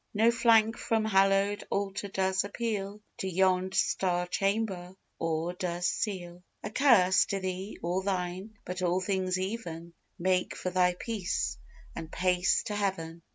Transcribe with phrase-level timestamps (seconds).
[0.15, 6.71] No plank from hallow'd altar does appeal To yond' Star chamber, or does seal A
[6.71, 11.59] curse to thee, or thine; but all things even Make for thy peace,
[11.95, 13.21] and pace to heaven.